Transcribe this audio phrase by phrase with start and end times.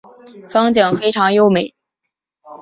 [0.49, 1.75] 风景非常优美。